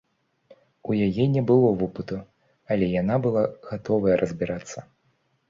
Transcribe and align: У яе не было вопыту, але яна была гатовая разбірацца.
У 0.91 0.95
яе 1.07 1.25
не 1.35 1.43
было 1.51 1.69
вопыту, 1.81 2.17
але 2.77 2.85
яна 3.01 3.19
была 3.27 3.45
гатовая 3.69 4.19
разбірацца. 4.25 4.77